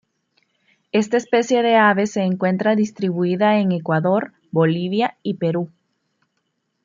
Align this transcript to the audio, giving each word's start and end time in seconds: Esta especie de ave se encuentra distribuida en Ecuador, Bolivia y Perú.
Esta 0.91 1.17
especie 1.17 1.61
de 1.61 1.75
ave 1.75 2.07
se 2.07 2.23
encuentra 2.23 2.75
distribuida 2.75 3.59
en 3.59 3.71
Ecuador, 3.71 4.33
Bolivia 4.51 5.15
y 5.21 5.35
Perú. 5.35 5.69